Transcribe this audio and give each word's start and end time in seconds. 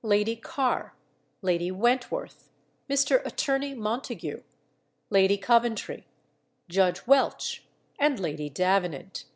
Lady 0.00 0.36
Carr, 0.36 0.94
Lady 1.42 1.70
Wentworth, 1.70 2.48
Mr. 2.88 3.22
Attorney 3.26 3.74
Montagu, 3.74 4.42
Lady 5.10 5.36
Coventry, 5.36 6.06
Judge 6.66 7.06
Welch, 7.06 7.66
and 7.98 8.18
Lady 8.18 8.48
Davenant. 8.48 9.26